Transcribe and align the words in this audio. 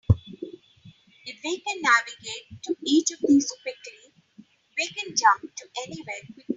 If 1.27 1.37
we 1.45 1.59
can 1.59 1.77
navigate 1.83 2.63
to 2.63 2.75
each 2.81 3.11
of 3.11 3.19
these 3.27 3.53
quickly, 3.61 4.47
we 4.75 4.87
can 4.87 5.15
jump 5.15 5.41
to 5.55 5.65
anywhere 5.85 6.21
quickly. 6.33 6.45